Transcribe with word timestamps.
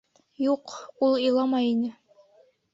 Юҡ, 0.45 0.73
ул 1.09 1.19
иламай 1.27 1.71
ине. 1.77 1.95